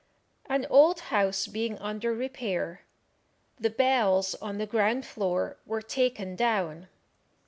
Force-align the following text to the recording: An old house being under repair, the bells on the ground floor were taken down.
An 0.49 0.65
old 0.71 0.99
house 1.13 1.45
being 1.45 1.77
under 1.77 2.11
repair, 2.11 2.81
the 3.59 3.69
bells 3.69 4.33
on 4.41 4.57
the 4.57 4.65
ground 4.65 5.05
floor 5.05 5.57
were 5.67 5.83
taken 5.83 6.35
down. 6.35 6.87